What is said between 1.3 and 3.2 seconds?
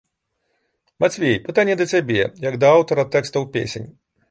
пытанне да цябе, як да аўтара